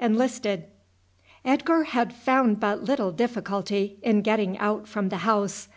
[0.00, 0.64] ENLISTED.
[1.44, 5.68] Edgar had found but little difficulty in getting out from the house.